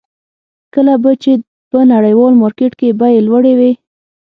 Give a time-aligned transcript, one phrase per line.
[0.73, 1.31] کله به چې
[1.69, 3.71] په نړیوال مارکېټ کې بیې لوړې وې.